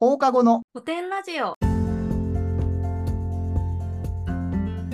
[0.00, 0.62] 放課後の。
[0.72, 1.56] 古典ラジオ。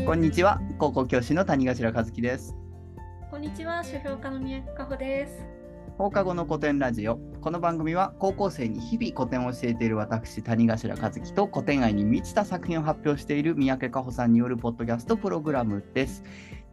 [0.07, 0.63] こんにちは。
[0.79, 2.57] 高校教師の谷頭和樹です。
[3.31, 3.85] こんにちは。
[3.85, 5.45] 書評家の宮城加穂です。
[5.99, 7.19] 放課後の古典ラジオ。
[7.43, 16.23] この番組は高校生に日々古典を教えている私谷頭和樹と古典愛に満ちた作品を発表している三宅加穂さんによるポッドキャストプログラムです。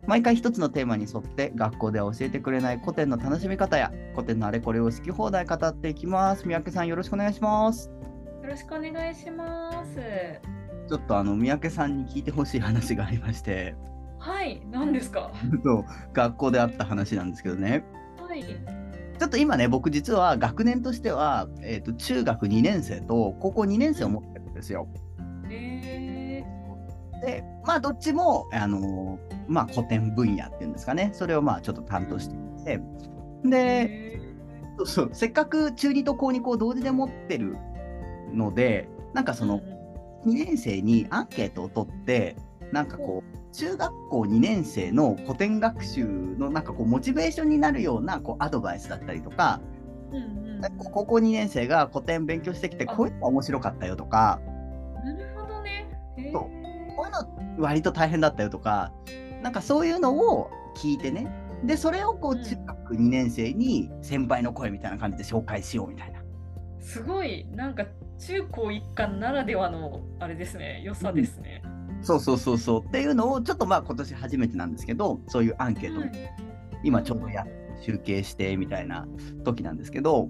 [0.07, 6.47] 毎回一つのテーマに沿って学校では教えてくれない古典の楽しみ方や古典のあれこれを好き放題語っていきます。
[6.47, 7.89] 三宅さんよろしくお願いします。
[7.89, 7.93] よ
[8.51, 9.97] ろしくお願いします。
[10.89, 13.75] ちょっとあの三宅さんに聞いてほしい話がありまして。
[14.19, 15.31] はい何ですか？
[16.13, 17.85] 学校であった話なんですけどね。
[18.19, 18.43] はい。
[18.43, 24.87] ちょっと今ね僕実は学年としては、えー、と中学2年生と高校2年生を持ってるんですよ。
[25.49, 26.43] え
[27.23, 31.11] でまあどっちも、あのーまあ、古典分野っていうんですかね。
[31.13, 32.81] それをまあちょっと担当していて。
[33.45, 34.21] ー、でえ
[34.77, 37.55] そうそうせっかく中2と高2こう同時で持ってる
[38.33, 39.61] のでなんかその
[40.25, 42.35] 2年生にアンケートを取って
[42.71, 49.59] なんかこう中学校2年生の古典学習のなんかこうモチベーションになるようなこうアドバイスだったりとか
[50.11, 50.61] うんうん。
[50.91, 54.39] 高校2年生が古典勉強してきてこういうのが面白かったよとか
[55.35, 55.87] ほどね。
[56.31, 58.91] こういうの割と大変だったよとか
[59.41, 61.29] なんかそういうのを聞いてね。
[61.63, 62.43] でそれをこううん。
[62.43, 66.21] 中学2年生に先輩の声みたいな感じで紹介しようみたいな。
[66.79, 67.45] すごい。
[67.51, 67.85] なんか
[68.21, 70.81] 中高一貫ならではのあれですね。
[70.85, 71.63] 良さですね、
[72.03, 72.85] そうそうそうそう。
[72.85, 76.11] っていうのをちょっとまあ今年初めてなんですけどそういうアンケートをはい。
[76.83, 77.45] 今ちょうどや
[77.81, 79.07] 集計してみたいな
[79.43, 80.29] 時なんですけど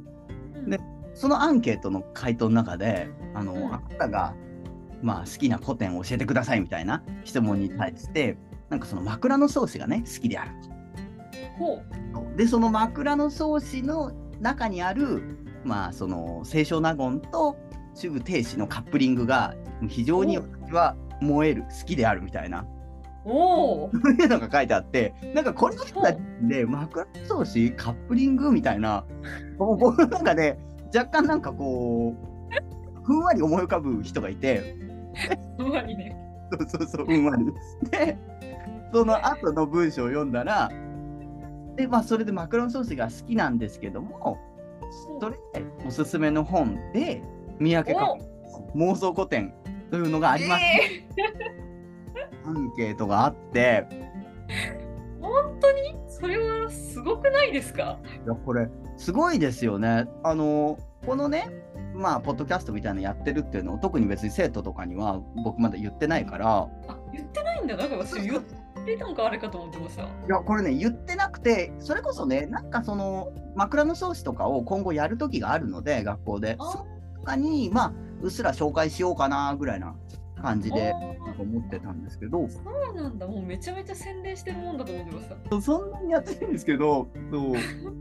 [0.55, 0.69] うん。
[0.69, 0.79] で
[1.13, 3.65] そのアンケートの回答の中であの、うん。
[3.65, 4.33] あなたが、
[5.01, 8.37] まあ、好きな古典を教えてくださいみたいな質問に対して
[8.69, 10.51] なんかその枕草子がね好きである
[11.59, 11.81] ほ
[12.33, 12.37] う。
[12.37, 15.21] でその枕草子の中にある
[15.65, 17.57] まあその清少納言と
[17.95, 19.55] 中部停止のカップリングが
[19.87, 22.65] 非常に私は燃える好きであるみたいな。
[23.23, 29.05] おおそういうのが書いてあってなんかこれを見たで枕草子カップリングみたいな
[29.59, 30.57] 僕の中で
[30.87, 34.75] 若干なんかこうふんわり思い浮かぶ人がいて。
[35.57, 36.17] ふんわりね。
[36.51, 37.45] そうそうそうふんわり。
[37.91, 38.17] で
[38.91, 40.69] その後の文章を読んだら
[41.75, 44.37] で、まあ、それで枕草子が好きなんですけども
[45.19, 47.21] それでおすすめの本で
[47.61, 48.17] 三宅か
[48.75, 49.53] 妄想古典
[49.91, 51.05] というのがあります、え
[52.43, 53.85] アンケートがあって。
[54.49, 55.95] ー本当に？
[56.09, 57.99] それはすごくないですか？
[58.25, 58.67] いやこれ
[58.97, 60.07] すごいですよね。
[60.23, 61.51] あのこのね
[61.93, 66.67] まあポッドキャストみたいなのやってるっていうのを特に別に生徒とかには僕まだ言ってないから。
[66.87, 67.77] あ言ってないんだ。
[67.77, 68.41] なんか私言っ
[68.85, 70.03] てたんかあれかと思ってました。
[70.03, 76.55] いやこれね言ってなくてそれこそねなんかその枕草子とかを今後やる時があるので学校で。
[76.57, 76.87] あそ
[77.21, 79.95] の他にまあうっすら紹介しようかなぐらいな
[80.41, 80.93] 感じで
[81.37, 82.47] 思ってたんですけど。
[82.49, 82.59] そ
[82.91, 83.27] うなんだ。
[83.27, 87.07] もうめちゃめちゃ宣伝してるもんだと思ってましたそんなにやってるんですけど。
[87.31, 87.53] そう。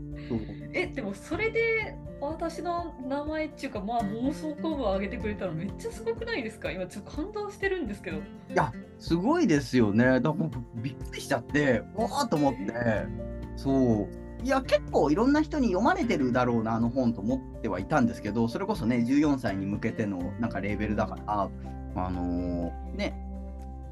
[0.73, 6.71] えでもそれで私の名前っていうかまあ妄想コブを上げてくれたらめっちゃすごくないですか？
[6.71, 8.17] 今ちょっと感動してるんですけど。
[8.17, 8.21] い
[8.53, 10.19] やすごいですよね。
[10.19, 10.49] だから
[10.81, 12.59] びっくりしちゃってわーっと思って。
[13.55, 13.71] そ
[14.03, 21.49] ういや結構いろんな人に読まれてるだろうなあの本と思ってはいたんですけどそれこそね14歳に向けてのなんかレーベルだから
[21.95, 23.27] あのーね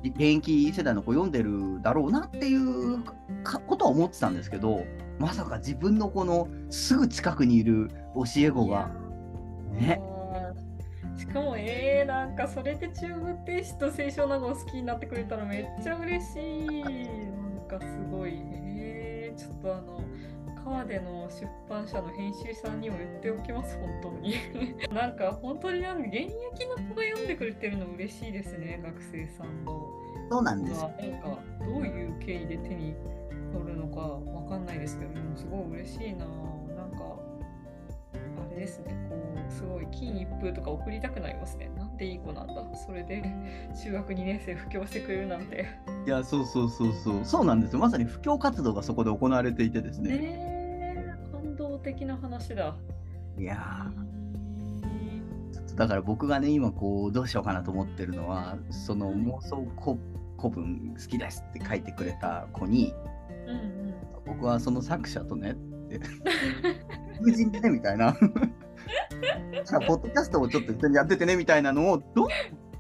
[0.04, 3.04] 現役世代の子読んでるだろうなっていう
[3.44, 4.86] かことは思ってたんですけど
[5.20, 8.90] まさか自分のこのすぐ近くにいる教え子が
[9.74, 10.02] ね。
[11.18, 16.82] しかもえー、なんかそれで中部停止と清少納言好きになってくれたらめっちゃ嬉しい。
[16.82, 18.40] なんかすごい。
[18.54, 20.02] えー、ちょっとあの
[20.70, 24.36] 川での出版社の編集さんにも言っておきます本当に。
[24.94, 26.32] なんか本当になんか現役
[26.68, 29.90] の子が読んでくれてるの嬉しいですね学生さんの。
[30.30, 30.82] そうなんです。
[30.82, 32.94] がなんかどういう経緯で手に
[33.52, 36.26] 取るのかわかんないですけどでもすごい嬉しいな。
[36.76, 37.18] なんか
[38.38, 41.72] あれですねこうすごい金一封とか送りたくなりますね。
[41.76, 42.64] なんていい子なんだ。
[42.76, 43.24] それで
[43.84, 45.66] 中学2年生布教してくれるなんて。
[46.06, 47.26] いやそうそうそうそう。
[47.26, 47.80] そうなんですよ。
[47.80, 50.16] まさに布教活動がそこで行われていてですね。
[50.16, 50.59] ね
[51.84, 52.76] 的な話だ。
[53.38, 55.76] いやー。
[55.76, 59.98] だから僕がね今こうどうしようかなと思ってるのはその妄想古
[60.38, 62.94] 古文好きですって書いてくれた子に
[63.48, 63.94] うんうん。
[64.26, 65.56] 僕はその作者とね っ
[65.90, 66.02] て
[67.22, 68.14] 友人でねみたいな。
[68.14, 72.26] ポッドキャストをちょっと一緒にやっててねみたいなのをど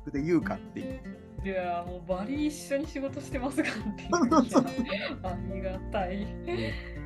[0.05, 0.99] うで言うかっていう。
[1.43, 4.09] いやーもうバリ一緒に仕事してますがって
[5.23, 6.25] ありがたい。
[6.45, 6.98] 結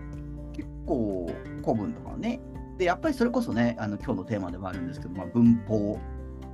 [0.85, 1.29] 構
[1.63, 2.41] 古文とかね。
[2.77, 5.99] でやっぱりそれこそねあの今日のテーマでもあるんですけど、まあ、文法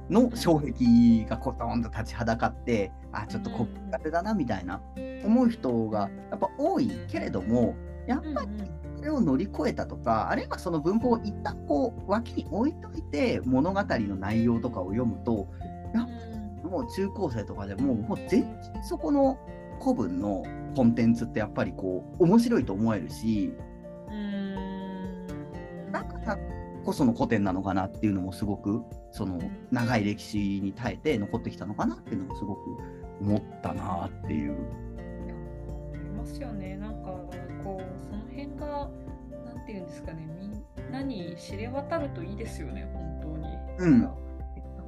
[0.10, 4.82] の障壁がコトンと立ちはだかってあちょっとこ苦手だなみたいな
[5.24, 7.76] 思う人がやっぱ多いけれども
[8.08, 8.48] やっぱり
[8.98, 15.48] それを乗り越えたとかあるいはその文法を一旦こう脇に置いといて物語の内容とかを読むと
[15.94, 16.12] やっぱ
[16.64, 19.38] りもう中高生とかでももう全然そこの
[19.82, 20.44] 古文の
[20.76, 23.54] コンテンツってやっぱりこう面白いと思えるし
[26.90, 29.40] こその古典なのかなっていうのもすごくその
[29.72, 32.62] 長い歴史に耐えて残ってきたのかなっていうのもすごく
[33.22, 34.56] 思ったなっていう。
[35.94, 36.78] ありますよね。
[36.78, 37.12] なんか
[37.64, 38.90] こうその辺が
[39.46, 40.28] なんていうんですかね。
[40.40, 42.90] みんなに知れ渡るといいですよね。
[42.92, 43.20] 本
[43.78, 43.92] 当に。
[43.92, 44.02] うん。
[44.02, 44.10] な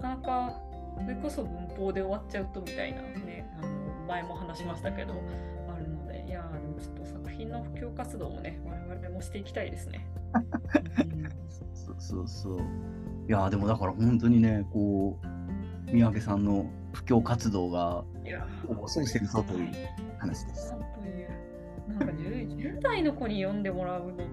[0.02, 0.60] かなか
[1.00, 3.48] それこそ文法で終わっちゃうとみたいなね。
[3.60, 3.70] あの
[4.08, 5.14] 前も話しましたけど
[7.42, 10.08] 品の普及活動もね我々もしていきたいですね。
[10.34, 11.30] うん
[11.74, 12.60] そうそうそう。
[13.28, 15.20] いやーでもだから本当にねこ
[15.88, 19.70] う三宅さんの布教活動がいやほぼそうしてるぞという
[20.20, 20.78] 話ですな。
[20.78, 21.30] んという
[21.90, 24.26] なんか 10, 10代の子に読んでもらうの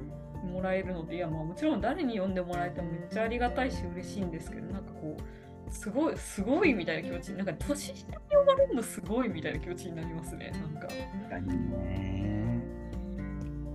[0.53, 10.89] もらえるのでいやまあもちろん誰に読んでもらえてもめっちゃありがたいし嬉しいんですけどなんかこうすごいすごいみたいな気持ちになんか年下に読まれるのすごいみたいな気持ちになりますねなんか。
[10.89, 12.38] 確かにね。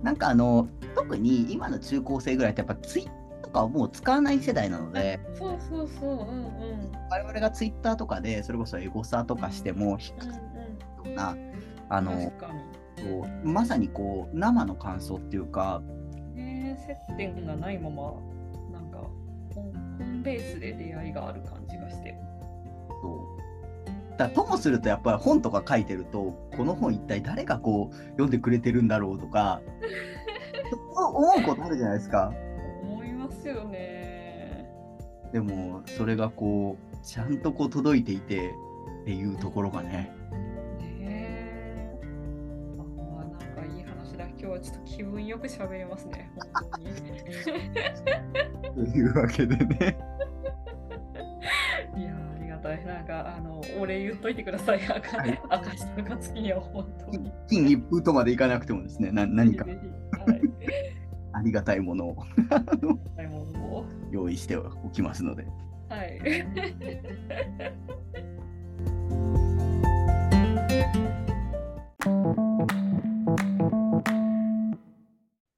[0.04, 5.18] なんかあの特に今の中高生ぐらいってやっぱツイッターとかはもう使わない世代なので。
[5.36, 6.92] そうそうそううんうん。
[7.10, 10.32] 我々がツイッターとかでそれこそエゴサとかしても引くうん。
[10.34, 10.40] よ
[11.06, 11.36] うな
[11.88, 12.46] あうんの確か
[12.96, 15.82] こうまさにこう生の感想っていうか
[16.34, 18.14] にね接点がないまま
[18.72, 18.98] なんか
[19.54, 22.14] 本本ベースで出会いがある感じがして。
[23.02, 23.33] そう
[24.16, 29.60] だともするとやっぱり本とか書いてるとこの本一体誰がこう読んでくれてるんだろうとか
[30.96, 32.32] 思うことあるじゃないですか。
[32.82, 34.70] 思いますよね。
[35.32, 38.50] でもそれがこうちゃんとこう届いていて
[39.02, 40.12] っていうところがね
[40.78, 41.98] ねえ。
[42.78, 42.82] あ
[43.20, 44.24] あ、なんかいい話だ。
[44.26, 46.30] 今日はちょっと気分よく喋れますね。
[46.54, 46.86] 本当に。
[48.92, 50.13] というわけでね
[53.84, 54.80] お礼言っといてください。
[54.86, 57.30] あかはい赤下のつきには本当に。
[57.48, 59.76] 金一封とまでいかなくてもですねな何かはい。
[61.36, 62.16] ありがたいものを
[64.10, 65.42] 用意しておきますので。
[65.42, 65.48] う。
[65.92, 66.18] はい。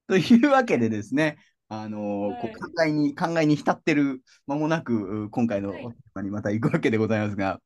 [0.08, 1.37] というわけでですね、
[1.69, 7.61] あのーはい考えに考えに浸ってる間もなく、う今回のテーマにまた行くわけでございますが、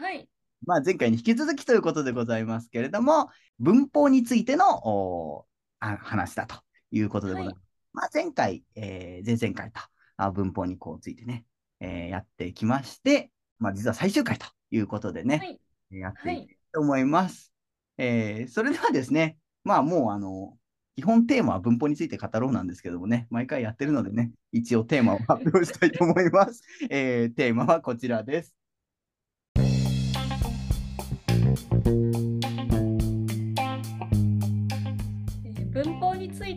[0.00, 0.26] はい。
[0.66, 5.44] まあ、前回に引き続きということでございますけれども、文法についての
[5.78, 6.56] 話だと
[6.90, 7.54] いうことでございます。
[7.54, 9.80] はいまあ、前回、えー前々回と
[10.16, 11.44] あ文法にこうついてね、
[11.80, 15.60] えーやってきまして、まあ、実は最終回ということでね、はい。
[15.90, 17.52] やっていきたいと思います。
[17.98, 20.56] えーそれではですね、まあもうあの、
[20.96, 26.62] 基本テーマは文法について語ろうなんですけどもね、毎回やってるのでね、一応テーマを発表したいと思います。
[26.88, 28.59] えーテーマはこちらです。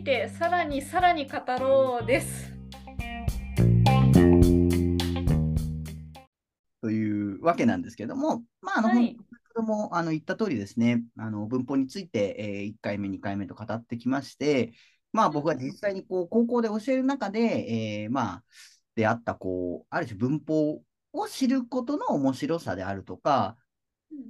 [0.04, 2.52] てさらにさらに語ろうです。
[6.82, 9.16] というわけなんですけども、まあ、あの、はい。
[9.62, 14.74] もあの言った通りですね、あの文法について、え1回目、2回目と語ってきまして、
[15.12, 17.38] まあ、僕が実際にこう高校で教える中で、
[18.02, 18.44] えーまあ、
[18.96, 23.56] であったこう、ある種文法を知ることの面白さであるとか、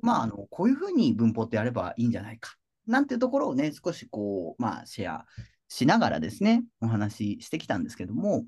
[0.03, 2.55] まあ、あのこういうふうに文法ってやればいいんじゃないか、
[2.87, 5.27] なんていうところをね、少しこう、まあ、シェア
[5.75, 8.47] しながらですね、お話ししてきたんですけども、うん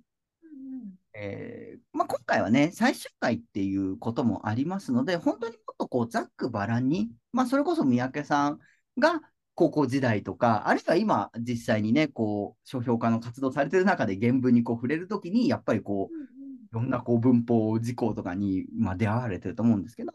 [1.12, 8.60] えーまあ、今回はね、最終回っていうこともありますので、本当にもっとこうざっくばらんに、まあ、それこそ三宅さん
[8.96, 9.22] が
[9.56, 20.12] 高校時代とか、あるいは今、実際にね、こう書評家の活動されてる中で原文にこう触れるときに、やっぱりこう、うんいろんなこう文法事項とかに、まあ、出会われてると思うんですけど、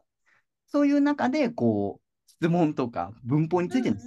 [0.68, 3.98] そういう中でこう質問とか文法についての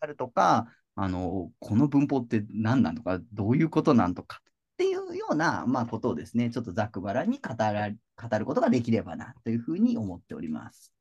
[0.00, 10.92] あるとか、あのこの文法って何なんとか、どういうことなんとかっていうような、まあ、ことをですね、ちょっとざっくばらんに語ら語ることができればなというふうに思っております。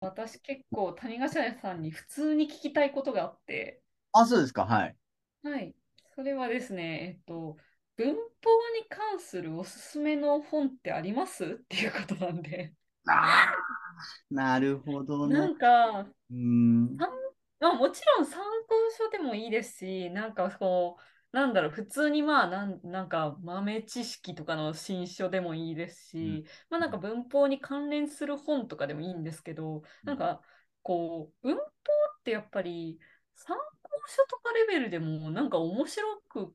[0.00, 3.80] 私結構谷頭さんに普通に聞きたいことがあって、
[4.12, 4.96] あ、そうですか、はい。
[5.42, 5.74] はい。
[6.14, 7.56] それはですね、えっと、
[7.96, 11.44] 文法に関するおすすめの本ってあります？
[11.44, 12.74] っていうことなんで。
[13.06, 15.34] あーなるほどね。
[15.34, 16.96] なんか、うーん。
[16.96, 17.06] ま
[17.60, 20.98] あ、もちろん参考書でもいいですし、なんかこ
[21.32, 30.18] う、なんだろう、普通にまあなん、なんか豆知識とかの新書でもいいですし、まあなんか文法に関連する本とかでもいいんですけど、なん。
[30.18, 30.42] か
[30.82, 32.98] こう、文法ってやっぱり
[33.34, 36.54] 参考書とかレベルでもなんか面白く、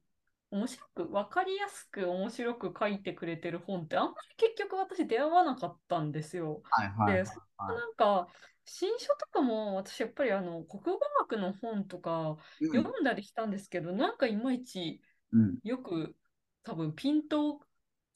[0.51, 6.61] 面白く、わかりやすく面白く書いてくれてる本ってあんまり結局私出会わなかったんですよ。
[6.71, 8.27] はいはいで、そなんか、
[8.73, 12.83] 新書とかも私やっぱりあの国語学の本とかうん。
[12.83, 15.01] 読んだりしたんですけど、なんかいまいち
[15.31, 15.57] うん。
[15.63, 16.15] よく
[16.63, 17.61] 多分ピンと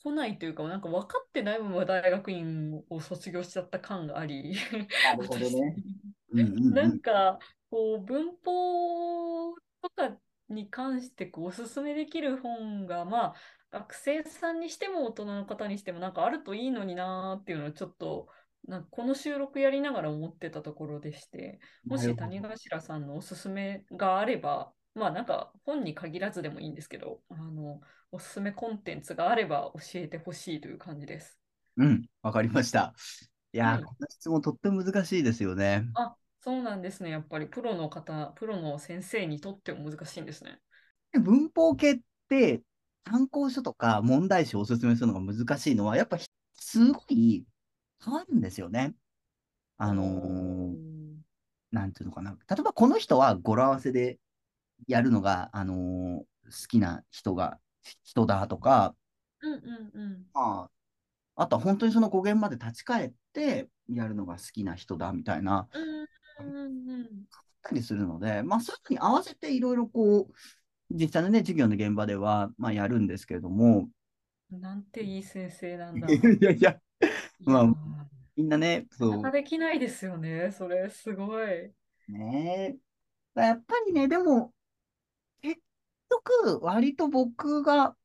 [0.04, 4.56] こないというか、なんか分かってないまま大学院を卒業しちゃった感があり、
[5.04, 5.58] なるほどね。
[5.58, 5.64] 私
[6.32, 10.18] うんうんうなんんかこう文法とか
[10.50, 13.36] に関してこうおすすめできる本が、まあ、
[13.72, 18.30] 学生さんにしても大人の方にしてもなんかあるといいのになーっていうのをちょっと
[18.68, 27.82] なんかこの収録やりながら思ってたところでして、もし谷頭さんのおすすめがあれば、まあなんか本に限らずでもいいんですけど、あの
[28.12, 31.40] おすすめコンテンツがあれば教えてほしいという感じです。
[31.78, 32.94] うん、わかりました。
[33.54, 35.86] いやー、はいこの質問とっても難しいですよね。
[35.94, 37.10] あ、そうなんですね。
[37.10, 40.60] やっぱりプロの方、プロの先生にとっても難しいんですね。
[41.14, 42.62] 文法系って
[43.08, 47.46] 参考書とか問題集をおすすめするのが難しいのは、やっぱひすごい
[48.06, 48.94] 変わるんですよね。
[49.78, 50.96] あのー
[51.72, 52.38] なんていうのかな。
[52.50, 54.18] 例えばこの人は語呂合わせで
[54.88, 57.60] やるのが、あのー好きな人が、
[58.04, 58.96] 人だとか、
[59.42, 60.26] うんうんうん。
[60.34, 60.70] ま
[61.36, 67.10] あ、あとは本当にその語源まで立ち返ってやるのが好きな人だみたいな、うんうんうん
[67.64, 70.34] たりするので、まあ、そういうのに合わせていろいろこう、
[70.92, 73.90] 実際のね、授業の現場では、まあ、やるんですけれども、うん。
[74.62, 76.08] なんていい先生なんだ。
[76.40, 76.80] いやいや、
[77.42, 77.66] まあ
[78.36, 80.52] みんなね、そうできないですよね。
[80.52, 81.72] それ、すごい。
[82.10, 82.78] ね
[83.36, 83.42] え。
[83.42, 84.54] やっぱりね、でも、
[85.42, 85.62] 結
[86.10, 87.96] 局、割と僕が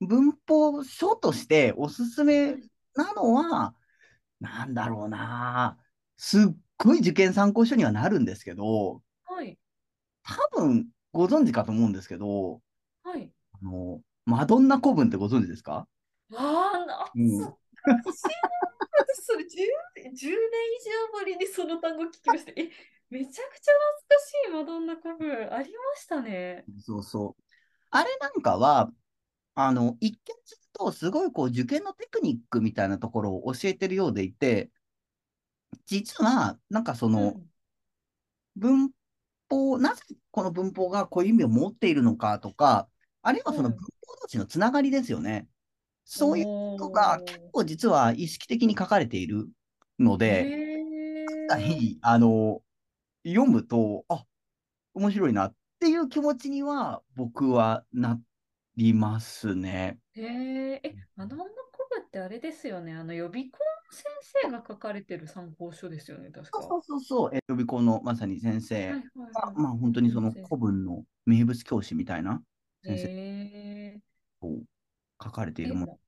[0.00, 2.56] 文法書としておすすめ
[2.94, 3.74] なのは、
[4.40, 5.78] なんだろうな。
[6.16, 6.42] すっ
[6.78, 9.58] ごい受験参考書にはなるんですけど、はい。
[10.22, 12.60] 多分ご存知かと思うんですけど、
[13.02, 13.32] はい。
[13.52, 15.86] あの、マドンナ古文ってご存知ですか？
[16.34, 17.54] ああ、な、うん
[17.84, 18.20] 私
[19.22, 20.34] それ 10, 10年以
[21.14, 22.52] 上ぶりにその単語聞きました。
[22.56, 22.70] え、
[23.10, 26.64] めちゃくちゃ懐かしいマドンナ古文ありましたね。
[26.80, 27.42] そうそう。
[27.90, 28.90] あれなんかは、
[29.54, 34.70] あの、一見すると、すごいこう、受験のテクニックみたいなところを教えてるようでいて、
[35.86, 37.40] 実は、なんかその、
[38.56, 38.90] 文
[39.48, 42.88] 法、なぜこの文法がこういう意味を持っているのかとか、
[43.26, 43.88] あるいはそのうん文法
[44.22, 45.48] 同士のつながりですよね。
[46.04, 49.48] そういうことが結構実は意識的に書かれている
[49.98, 50.78] ので、
[52.02, 52.62] あの、
[53.26, 54.24] 読むと、あ、
[54.94, 58.20] 面白いなっていう気持ちには僕はな
[58.76, 59.98] りますね。
[60.14, 61.52] へえ、え、マドンナ古
[61.90, 62.94] 文ってあれですよね。
[62.94, 64.04] あの予備校の先
[64.44, 66.62] 生が書かれてる参考書ですよね、確か。
[66.62, 69.02] そうそうそうえ予備校のまさに先生はいはい
[69.34, 72.40] が、はいまあ本当にその古文の名物教師みたいな
[72.86, 74.00] 先生
[75.22, 75.98] 書かれていえ、るもの。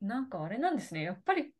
[0.00, 1.02] なんかあれなんですね。
[1.02, 1.52] やっぱり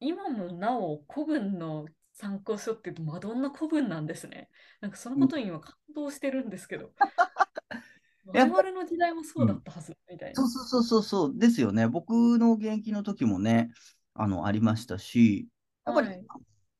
[0.00, 4.48] 今もなお古文の参考書っていうとマドンナ古文なんですね。
[4.80, 6.92] なんかそのことに今感動してるんですけど。
[8.26, 10.40] 我々の時代もそうだったはずみたいな。
[10.40, 11.88] そうそうそうそうそうですよね。
[11.88, 13.70] 僕の現役の時もね、
[14.14, 15.48] あの、ありましたし、
[15.84, 16.24] やっぱり、はい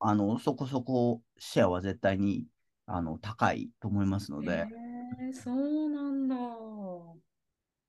[0.01, 2.47] あの、そこそこシェアは絶対に
[2.87, 6.37] あの高いと思いますので、へえ、そうなんだ。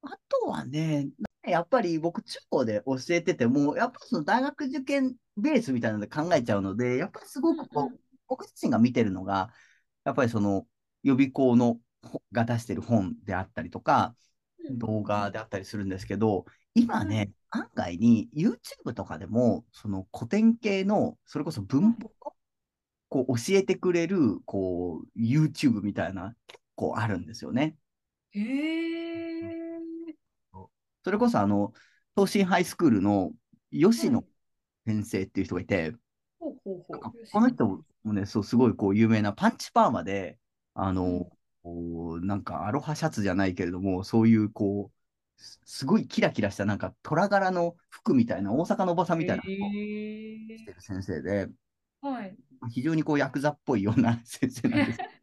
[0.01, 1.09] あとはね、
[1.43, 7.99] やっぱり僕、中高で教えてても、やっぱりその大学受験ベースみたいなので考えちゃうので、やっぱりすごくこう、うんうん。
[8.27, 9.53] 僕自身が見てるのが、
[10.03, 10.67] やっぱりその
[11.03, 14.15] 予備校のほが出してる本であったりとか、
[14.65, 14.79] うん。
[14.79, 22.33] 動画であったりするんですけど、今ね、案外に YouTube とかでも、その古典系の、それこそ文法を
[23.09, 27.77] こう教えてくれる、こう、YouTube みたいな、結構あるんですよね。
[28.31, 30.13] へえ。
[31.03, 31.73] それこそ、あの、
[32.15, 33.31] 東進ハイスクールの
[33.71, 34.25] 吉野はい
[34.85, 35.93] 先生っていう人がいて。
[36.39, 37.65] この人
[38.03, 40.39] もね、そう、すごいこう有名なパンチパーマで、
[40.73, 41.29] あの、
[41.63, 49.53] うんなんかアロハシャツじゃないけれども、そういうこう、すすごいキラキラしたなんか虎柄の服みたいな、大阪のおばさんみたいなのをへ
[50.57, 50.73] してえ。
[50.73, 51.47] る先生で、
[52.01, 52.35] はい。
[52.71, 54.99] 非常にこうヤクザっぽいような先生なんです。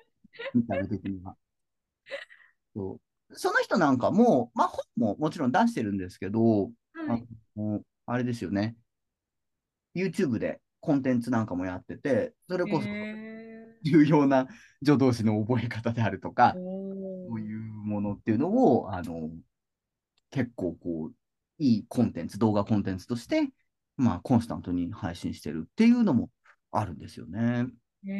[0.54, 1.36] 見た目的には。
[2.74, 3.00] そう
[3.36, 7.26] その人なんかも、まあ本ももちろん出してるんですけど、はい。
[7.56, 8.76] あのあれですよね。
[9.94, 12.88] YouTube でコンテンツなんかもやってて、それこそ。
[13.82, 14.46] 重要な
[14.84, 16.58] 助動詞の覚え方であるとか、お
[17.28, 19.30] そういうものっていうのを、あの、
[20.30, 21.14] 結構こう、
[21.58, 23.50] いいコンテンツ、動画コンテンツとして、
[23.96, 26.30] まあ、コンスタントに配信してるっていうのも
[26.70, 27.66] あるんですよね。
[28.06, 28.12] へ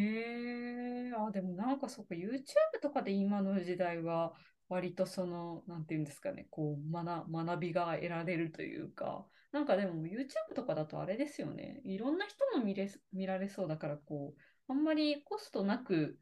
[1.08, 2.42] えあ、でもなんかそっか、YouTube
[2.82, 4.34] とかで今の時代は、
[4.68, 16.18] 割とその、なんていうんですかね、こう、学、学びが得られるというか、なんかでも YouTube とかだとあれですよね、いろんな人の見れ、見られそうだから、こう、あんまりコストなく、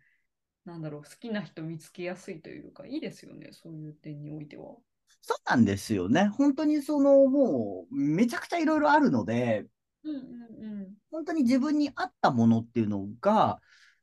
[0.64, 4.76] なんだろう、好きな人見つけやすいというか、いいですよね、そういう点においては。
[5.20, 6.28] そうなんですよね。
[6.28, 9.66] 本当にその、もう、めちゃくちゃいろいろあるので、
[10.04, 10.94] うんうんうん。
[11.10, 13.60] 本当に自分に合ったものっていうのが、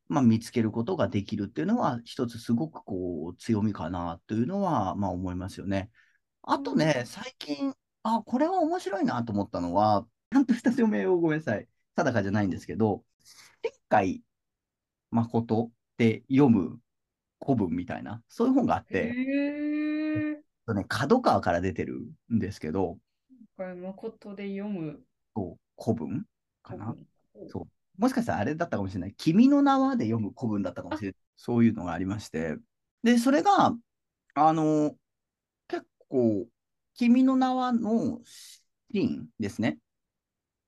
[0.08, 5.90] まあ、見つけることができるっていうのは、一つすごくこう強みかなというのは、まあ、思いますよね。
[6.44, 7.74] あとね、うん最近、
[8.04, 13.04] あ、これは面白いなと思ったのは、ちゃんとした署名をごめんなさい、定かじゃないんですけど、
[13.62, 14.24] 天海
[15.10, 16.80] 誠って読む
[17.44, 20.44] 古文みたいな、そういう本があっへて、え。
[20.68, 22.02] とね、角川から出てる
[22.34, 22.98] んですけど、
[23.58, 25.02] これ、誠で読む
[25.36, 26.26] そう古文
[26.64, 26.96] かな？
[27.48, 27.68] そう
[27.98, 29.14] もしかしたらあれだったかもしれない。
[29.18, 31.16] 君の名はで読む古文だったかもしれない。
[31.38, 32.58] そういうのがありまして。
[33.04, 33.76] で、それが、
[34.34, 34.96] あの、
[35.68, 36.48] 結構、
[36.96, 39.78] 君の名はのシーンですね。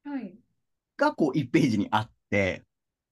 [0.04, 0.38] はい。
[0.96, 2.64] が、こう、1ページにあって、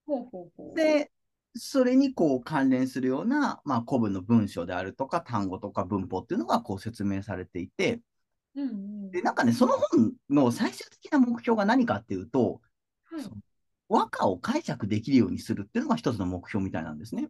[0.06, 0.76] ほうほうほう。
[0.76, 1.12] で、
[1.56, 8.02] それにこう関連するような、まあ、古文の文章であるとか、単語とか文法っていうのがこう説明されていて、
[8.56, 8.72] うんう
[9.08, 9.12] ん。
[9.12, 12.62] で、なんかね、その本の最終的な目標が何かっていうと、
[13.88, 17.30] 和歌を解釈できるようにするっていうのが一つの目標みたいなんですね。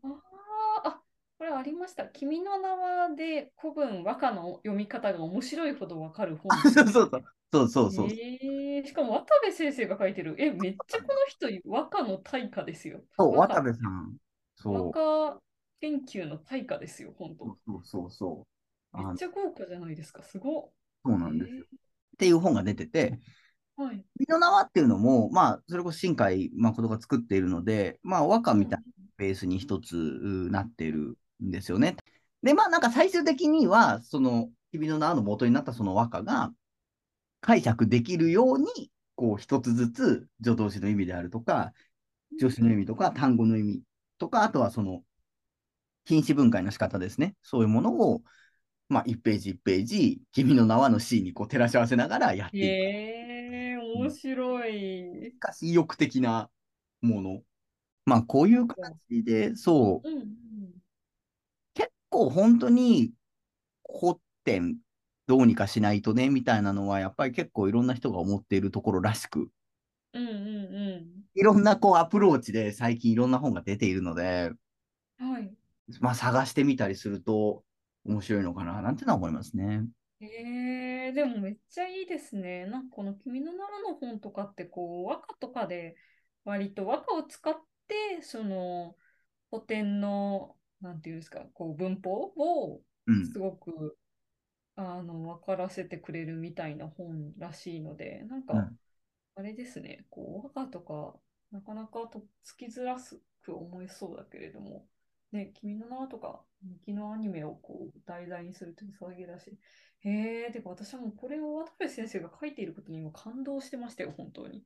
[0.83, 1.01] あ
[1.37, 2.05] これありました。
[2.05, 6.57] 君の名はで古文和歌の読み方が面白いほどわかる本。
[6.71, 7.23] そうそうそう。
[7.51, 8.07] そうそうそう。
[8.09, 10.35] えーしかも渡部先生が書いてる。
[10.37, 13.01] え、めっちゃこの人和歌の大家ですよ。
[13.17, 14.15] そう、渡部さん。
[14.55, 14.91] そう。
[14.91, 15.41] 和歌
[15.81, 17.45] 研究の大家ですよ、本当。
[17.45, 18.45] そうそうそ
[18.93, 18.97] う。
[18.97, 20.23] あめっちゃ豪華じゃないですか。
[20.23, 20.69] すごっ。
[21.05, 21.63] そうなんですよ。
[21.63, 23.35] っていう本が出てて、えー
[23.77, 24.05] はい。
[24.17, 28.85] 君の名はっていうのも、まあ、それこそ新海誠が作っているので、まあ、和歌みたいな
[29.17, 31.97] ベースに一つうなっているんですよね。
[32.41, 36.53] で、まあ、なんか最終的には、その、君の名はの元になったその和歌が
[37.41, 41.73] 解釈できるように、こう、一つずつ助動詞の意味であるとか、
[42.39, 43.81] 助詞の意味とか、単語の意味
[44.19, 45.03] とか、あとはその、
[46.05, 47.35] 品詞分解の仕方ですね。
[47.41, 48.21] そういうものを、
[48.87, 52.63] まあ、1ページ1ページ、君の名はの C にこう照らし合わせながらやっていく。
[52.65, 55.31] えー、面白い。
[55.31, 56.49] しかし意欲的な
[57.01, 57.41] もの。
[58.05, 60.27] まあ、こういう形で、そう、うんうん。
[61.73, 63.11] 結構本当に
[63.87, 64.77] 古典
[65.27, 69.49] どうにかしないとね、みたいなのは、やっぱり結構いろんな人が思っているところらしく、
[70.13, 71.05] うんうん
[71.37, 74.51] いろんなこうアプローチで最近いろんな本が出ているので、
[75.19, 75.31] うん。
[75.31, 75.51] はい。
[75.99, 77.63] まあ、探してみたりすると
[78.05, 79.85] 面白いのかな、なんていうのは思いますね。
[80.21, 82.65] えー、でもめっちゃいいですね。
[82.67, 85.97] なんかこの「君の名は」の本とかってこう和歌とかで
[86.45, 87.55] 割と和歌を使っ
[87.87, 88.95] てその
[89.51, 93.25] 古典のなんていうんですかこう文法をうん。
[93.25, 93.97] すごく、
[94.75, 98.79] あの分からせてくれるみたいな本らしいのでなんかうん
[99.35, 101.19] あれですねこう和歌とか
[101.51, 102.97] なかなかとっつきづら
[103.41, 104.87] く思えそうだけれども
[105.35, 109.51] ね、君の名はとか、人気のアニメをこう題材にするという騒ぎだし、
[109.99, 114.63] へえ、てか私はもうこれを渡部先生が書いていることに今感動してましたよ、本当に。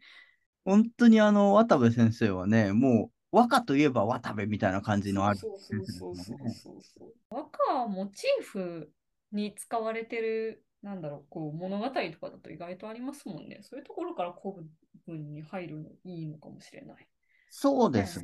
[0.66, 6.82] 本当にあの、渡部先生はね、もう和歌といえば渡部みたいな感じのあるそうそうそうそう先生ですもんね。
[6.84, 7.14] そうそう。
[7.30, 8.92] 和歌はモチーフ
[9.32, 13.60] に使われてる、なんだろう、こう物語とかだと意外とありますもんね。
[13.62, 14.56] そういうところから古
[15.08, 17.08] 文に入るのいいのかもしれない。
[17.50, 18.24] そうですへ。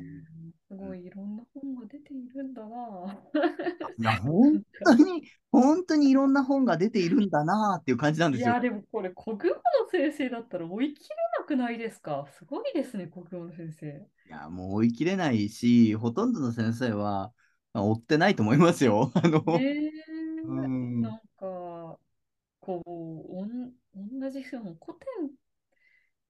[0.68, 3.16] すごいいろんな本が出ているんだな。
[3.98, 8.60] いや、本当に、本当にいろんな本が出ているんだなっていう感じなんですよいや、。
[8.60, 9.54] でもこれ国語の
[9.90, 12.26] 先生だったら追い切れなくないですか？
[12.36, 14.06] すごいですね、国語の先生。
[14.26, 17.32] いや、もう追い切れないし、ほとんどの先生は、
[17.72, 19.12] まあ追ってないと思いますよ。
[19.14, 19.90] あの、ねえ
[20.44, 21.98] うんなんか、
[22.60, 22.90] こう、
[23.38, 23.72] おん
[24.20, 25.30] 同じその古典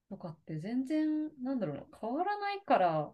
[0.09, 3.11] とかって全然、なんだろうな、変わらないから、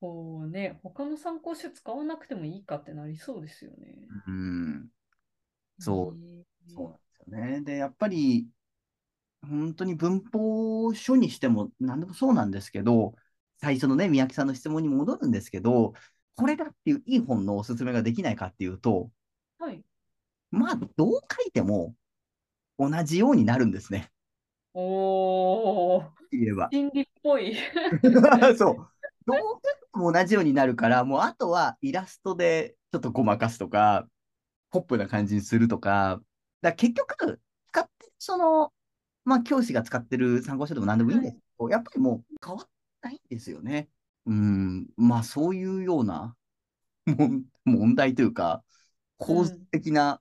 [0.00, 3.94] こうね、他の参考書使わなくてもいいかってなりそうですよね。
[4.26, 4.88] うん、
[5.78, 7.60] そうねえそうなんですよね。
[7.62, 8.48] で、やっぱり、
[9.42, 13.14] 本当に文法書にしても何でもそうなんですけど、
[13.60, 15.94] 最初のね、三宅さんの質問に戻るんですけど、
[16.34, 19.10] これだっていういい本のおすすめができないかっていうと、
[19.58, 19.82] はい。
[20.50, 21.94] まあ、どう書いても
[22.78, 24.10] 同じようになるんですね。
[24.72, 26.68] おー、言えば。
[26.70, 27.56] 心理っぽい。
[28.56, 28.76] そう。
[29.26, 29.34] ど
[29.94, 34.06] うも同じようになるから、もうあとはイラストでちょっとごまかすとか、
[34.70, 36.20] ポップな感じにするとか、
[36.62, 38.72] だ結局、使ってるその、
[39.24, 42.70] まあ、教師が使ってる参考書でも何でもいいんですけど、はい、やっぱりもう変わって
[43.02, 43.88] ないんですよね。
[44.26, 46.36] うん、まあ、そういうような
[47.64, 48.62] 問題というか、
[49.18, 50.20] 構図的な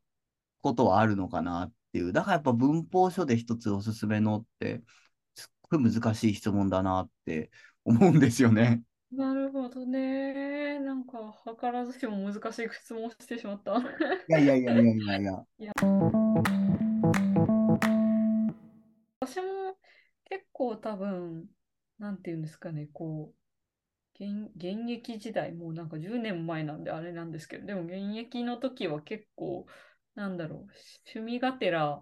[0.62, 2.08] ことはあるのかなっていう。
[2.08, 4.82] うん、だからやっぱ文法書で一つおすすめのって、
[5.36, 7.52] すっごい難しい質問だなって
[7.86, 8.84] 思うんですよね。
[9.12, 10.80] なるほどね。
[10.80, 13.73] なんか、図らずしも難しい質問をしてしまった。
[14.30, 15.45] いやいやいやいやいやいや。
[15.58, 15.73] いや
[19.19, 19.78] 私も
[20.25, 21.49] 結構多分、
[21.97, 29.65] なんていうんですかね、こう、現現役時代、もうなんか10年前なんであれなんですけど、でも現役の時は結構、
[30.19, 30.60] なんだろう、
[31.15, 32.01] 趣味がてら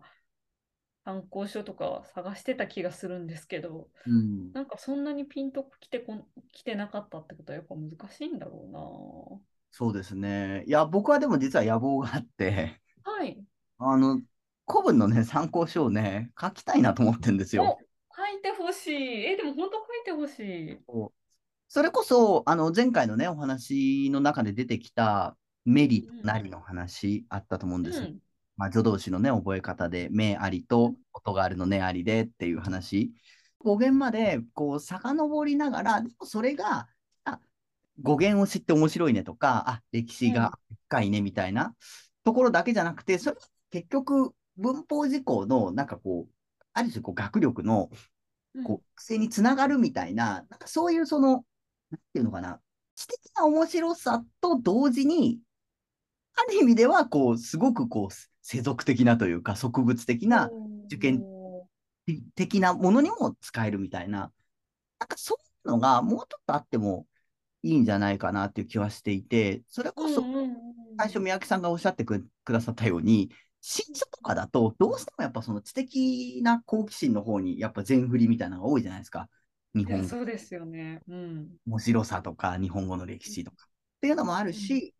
[1.05, 9.39] 参考書とか探してた気がするんですけど、うん、なんかそんなにピンときてこ来てなかったってことはやっぱ難しいんだろうな。
[9.69, 10.63] そうですね。
[10.65, 13.39] いや、僕はでも実は野望があって、はい。
[13.77, 14.19] あの、
[14.67, 17.77] 古文のね、参考書をね、書きたいなと思ってるんですよ。
[18.17, 19.25] 書いてほしい。
[19.25, 20.79] え、でも本当書いてほしい。
[21.67, 27.99] それこそ、あの、前回のね、お話の中で出てきたメリとなりの話あったと思うんです。
[27.99, 28.17] うん
[28.55, 33.13] まあ、助動詞のね、覚え方で、目ありと音があるのねありでっていう話。
[33.59, 36.87] 語源まで、こう、遡りながら、でもそれが、
[37.23, 37.39] あ、
[38.01, 41.75] 語源を知って面白いねとか、あ、歴史が深いねみたいな
[42.23, 43.37] ところだけじゃなくて、それ
[43.69, 46.33] 結局、文法事項の、なんかこう、
[46.73, 47.91] ある種こう学力の、
[48.63, 51.45] こう、癖につながるみたいな、なんかそういうその、
[51.91, 52.59] なんていうのかな、
[52.95, 55.46] 知的な面白さと同時に、あ
[56.43, 60.49] る意味では、こう、すごくこう、世俗的なというか、植物的な
[60.85, 61.23] 受験
[62.35, 64.31] 的なものにも使えるみたいな、
[64.99, 67.05] なんかそういうのがもうちょっとあっても
[67.63, 70.23] いいんじゃないかなっていう気はしていて、それこそ、
[70.97, 73.29] 最初、三宅さんがおっしゃってくださったように、
[73.61, 79.29] 新書とかだと、どうしてもやっぱその知的な好奇心の方に、やっぱ全振りみたいなのが多いじゃないですか。
[79.75, 81.01] 日本そうですよね。
[81.07, 81.49] うん。
[81.67, 83.67] 面白さとか、日本語の歴史とか。
[83.97, 84.91] っていうのもあるし、うん、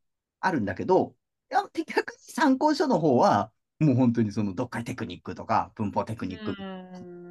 [0.42, 6.56] あるんだけど、いや、逆に参考書の方は、もう本当にその読解テクニックとか文法テクニック、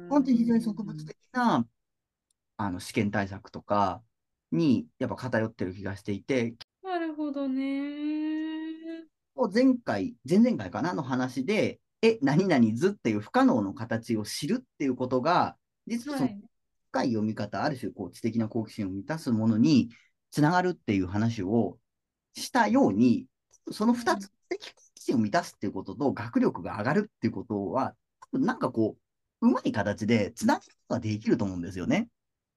[0.09, 1.67] 本当に非常に植物的な
[2.57, 4.01] あの試験対策とか
[4.51, 6.55] にやっぱ偏ってる気がしていて。
[6.83, 7.97] なるほどね。
[9.53, 16.29] 前回、前々回かなの話で、え、何々図っていう不可能の形を知るっていうことが、実はその
[16.91, 19.89] 深い読み方、はい、ある種こう知的な好奇心を満たすものに
[20.31, 21.77] つながるっていう話を
[22.33, 23.27] したように、
[23.71, 27.95] その2つ、的好奇心を満たすっていうことと学力が上がるっていうことは、
[28.31, 28.97] 多分なんかこ
[29.41, 32.09] う、うまい形でつなぐことができると思うんですよね。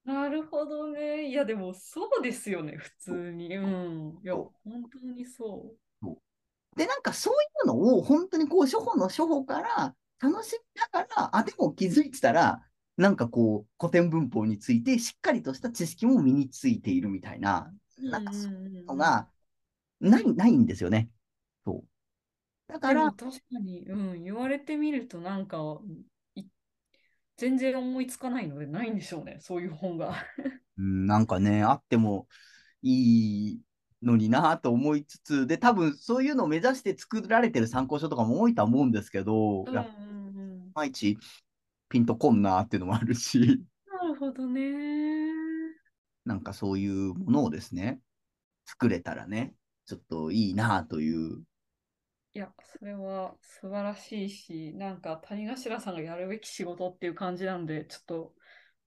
[0.05, 1.29] なるほどね。
[1.29, 3.55] いや、でもそうですよね、普通に。
[3.55, 4.18] うん。
[4.23, 4.53] いや、本
[4.90, 5.79] 当にそう。
[6.03, 12.62] そうで、なんかそういうのを本当にこう、初歩の初歩から楽しみながら、あ、でも気づいてたら、
[12.96, 19.29] なんかこう、古典文法についてしっかりとした知識も身についているみたいな、なんかそういうのが
[20.00, 21.10] ない、ないんですよね。
[21.64, 21.84] そ
[22.68, 22.72] う。
[22.72, 25.80] だから、確かに、うん、言われてみるとなんか
[27.40, 30.14] 全然思いつかないのでないんでしょうね、そういう本が。
[30.76, 32.28] うん、なんかね、あっても
[32.82, 33.60] いい
[34.02, 41.16] のになと思いつつ、で、多分そういうのを目指して作られてる参考書とかも多いとは思うんですけど、うんうんうん、いまいち
[41.88, 43.64] ピンとこんなっていうのもあるし。
[43.86, 45.30] なるほどね。
[46.26, 48.02] なんかそういうものをですね、
[48.66, 49.54] 作れたらね、
[49.90, 51.42] ちょっといいなという
[52.33, 58.35] いや、それは素晴らしいし、なんか谷頭さんがやるべき仕事っていう感じなんで、ちょっと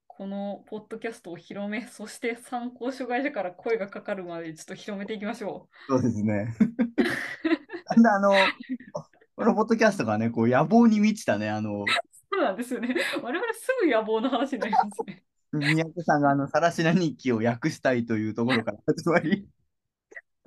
[0.06, 5.92] このポッドキャストを広め、そして参考書会社から声がかかるまでちょっと広めていきましょう。
[5.92, 6.56] そうですね。
[7.90, 8.32] なんであの、
[9.36, 11.84] このポッドキャストがね、こう野望に満ちたね、あの、
[12.32, 12.96] そうなんですよね。
[13.22, 15.22] 我々すぐ野望の話になりますね。
[15.52, 19.46] 三宅さんがあの、さらしな日記を訳したいというところから始まり。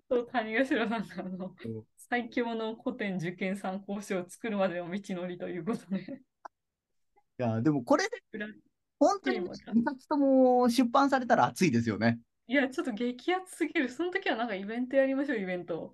[0.10, 1.56] そう、谷頭さんがあの、
[1.98, 6.02] 最強の古典受験参考書を作るまでの道のりということで。
[6.02, 6.06] い
[7.38, 8.22] や、でもこれで、
[9.00, 12.20] 本当に2冊とも出版されたら熱いですよね。
[12.48, 13.90] いや、ちょっと激アツすぎる。
[13.90, 15.94] その時はなんかイベントやりましょう、イベント。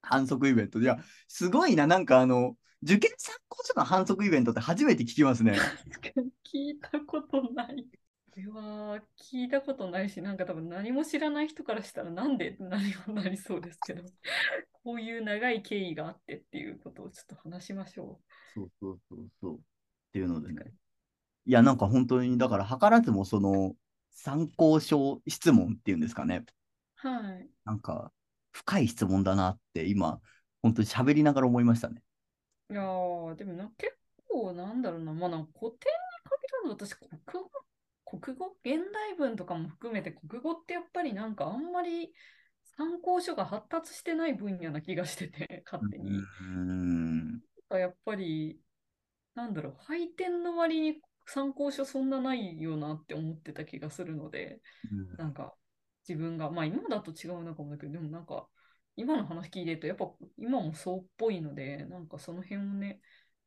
[0.00, 0.78] 反則イベント。
[0.78, 5.58] いや、すごいな、なんかあの、受験参考書の反則イベントって初めて聞きますね。
[6.46, 7.86] 聞いたことない。
[8.38, 14.02] これは聞いたことないし、なんか多分何も知らない人からしたらなんで何もなりそうですけど、
[14.84, 18.32] こういう長い経緯があってっていうことをちょっと話しましょう。
[18.54, 19.56] そうそうそうそう。
[19.56, 19.60] っ
[20.12, 20.72] ていうのでね。
[21.46, 23.74] いや、なんか本当に、だから図らずもその
[24.12, 26.44] 参考書質問っていうんですかね。
[26.94, 27.48] はい。
[27.64, 28.12] なんか
[28.52, 30.20] 深い質問だなって今
[30.62, 32.02] 本当に喋りながら思いましたね。
[32.70, 33.96] いやー、でもな、結
[34.28, 37.50] 構なんだろうな、まあなんか古典に限らず私、国語、
[38.20, 42.12] 国語、現代文とかも含めて国語ってやっぱりなんかあんまり
[42.76, 46.10] 参考書が発達してない分野な気がしてて、 勝手に。
[46.10, 47.42] うん。
[47.70, 48.60] やっぱり、
[49.34, 54.62] なんだろう、配点の割に参考書そんなないよなって思ってた気がするので、
[55.18, 55.54] なんか
[56.08, 58.48] 自分が、まあ今だと違うのかもだけど、でもなんか
[58.96, 63.00] 今の話聞いてると、やっぱ今もそうっぽいので、なんかその辺をね、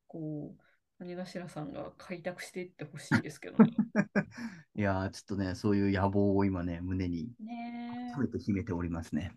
[0.07, 0.63] こう、
[1.01, 3.71] 谷頭さんが開拓していってほしいですけどね。
[4.75, 9.33] いやー、ちょっとね、そういう野望を今ね、胸にね込めて秘めておりますね。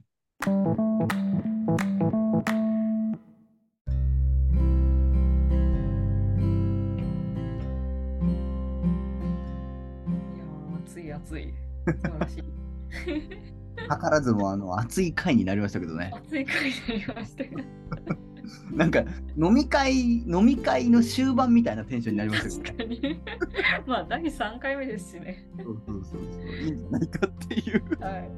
[0.46, 0.50] え。
[0.50, 0.52] い
[10.38, 11.54] やー、熱い熱い。
[11.86, 12.44] 素晴らしい。
[13.74, 16.12] 図らずもあの熱い回になりましたけどね。
[16.14, 17.64] 熱い回になりましたが。
[18.74, 19.04] なんか
[19.36, 22.96] 飲み会、飲み会の終盤みたいなテンションになりましたけどね。
[22.96, 23.20] 確かに。
[23.86, 25.46] まあ、第3回目ですしね。
[25.56, 26.46] そうそうそうそう。
[26.46, 27.82] いいんじゃないかっていう。
[28.00, 28.30] はい。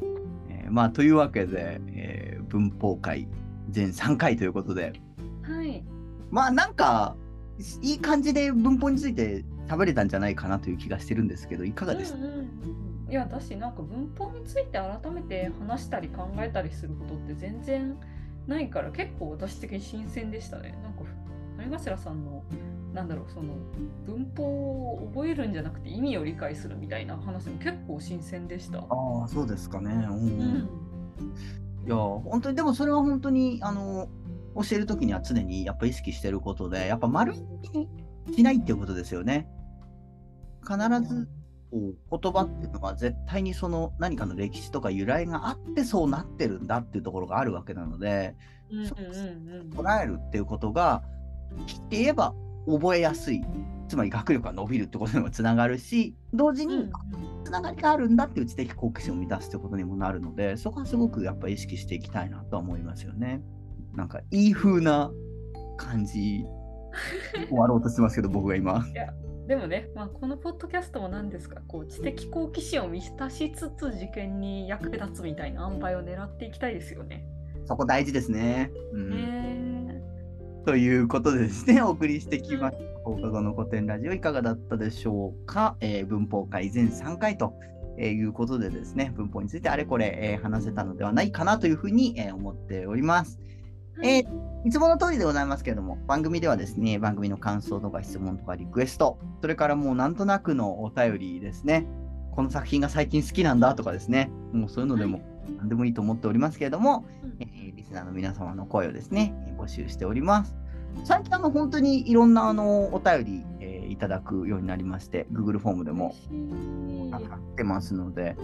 [0.51, 3.29] えーまあ、というわけで、えー文法会
[3.71, 4.92] 全3回ということで、
[5.42, 5.85] はい。
[6.31, 7.16] まあなんか、
[7.83, 17.97] いい感じで文法について喋れたんじゃないかなという気がしてるんですけど、いかがですか、うんうんうんいや、だし、なんか文法について改めて話したり考えたりすることって全然
[18.46, 20.78] ないから、結構私的に新鮮でしたね。
[20.82, 21.02] なんか、
[21.56, 22.44] 谷頭さんの、
[22.92, 23.54] なんだろう、その、
[24.06, 24.44] 文法
[24.92, 28.78] を覚えるんじゃなくて意味を理解するみたいな話も結構新鮮でした。
[28.78, 28.85] あ
[29.24, 29.90] あ、そうですかね。
[29.92, 30.68] うんううんん。
[31.87, 34.09] いや、本当に、でもそれは本当に、あの、
[34.54, 37.40] 教えるときには常にやっぱ意識してることで、やっぱ丸い
[37.74, 37.88] に
[38.35, 39.48] しないっていうことですよね。
[40.62, 40.76] 必
[41.09, 41.28] ず
[41.72, 48.37] 言葉っていうのは絶対にその何かの歴史とか由来があってそうなってるんだっていうところがあるわけなので、
[48.70, 48.90] うんう
[49.74, 51.02] 捉えるっていうことが、
[51.66, 52.35] 切って言えば
[52.66, 53.44] 覚えやすい。
[53.88, 56.90] つまり学力が伸びるってことにもつながるし、同時に
[57.44, 63.42] つながりがあるんだっていう知的好奇心を満たすってことにもなるので、そこはすごくやっぱ意識していきたいなとは思いますよね。
[63.94, 65.11] なんかいい風な
[65.76, 66.44] 感じ
[67.48, 68.85] 終わろうとしてますけど、僕が今。
[69.46, 77.24] でもね、まあ、このポッドキャストも何ですか、こう知的好奇心を満たしつつ受験に役立つみたいな塩梅を狙っていきたいですよね。
[77.64, 78.72] そこ大事ですね。
[78.92, 80.02] うんね
[80.64, 83.00] ということでですね、 お送りしてきました。
[83.04, 87.54] 放課後の古典ラジオいかがだったでしょうか、えー文法会全3回と、
[87.98, 93.38] えーいうことでですね、文法についてあれこれ、えー話せたのではないかなというふうに、えー思っております。
[94.02, 101.87] えーいつもの通りでございますけれども、番組ではですね、番組の感想とか質問とかリクエスト、それからもうなんとなくのお便りですね、
[102.32, 105.22] この作品が最近好きなんだとかですね、もうそういうのでも
[105.59, 107.37] 何でもいいと思っておりますけれども、うん。
[107.38, 110.56] えーリスナーの皆様の声をですね、えー募集しております。
[111.04, 117.20] 最近あの本当にいろんなあのお便り、えーいただくようになりまして、Google フォームでも上がっ
[117.54, 118.35] てますので、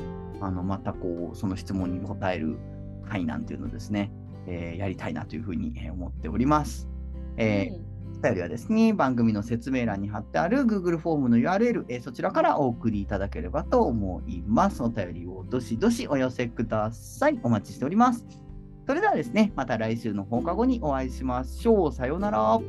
[0.40, 2.58] あのまたこうその質問に答える
[3.08, 4.12] 会なんていうのをですね、
[4.46, 6.88] えーやりたいなというふうにえー思っております。
[7.36, 14.80] えーお便りはですね、番組の説明欄に貼ってある Google フォームの URL、えーそちらからお送りいただければと思います。
[14.82, 17.40] お便りをどしどしお寄せください。
[17.42, 18.24] お待ちしております。
[18.86, 21.92] それではですね、また来週の放課後にお会いしましょう。
[21.92, 22.60] さようなら。